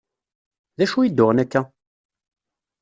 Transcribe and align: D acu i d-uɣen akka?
D 0.77 0.79
acu 0.85 0.99
i 1.01 1.09
d-uɣen 1.09 1.41
akka? 1.43 1.61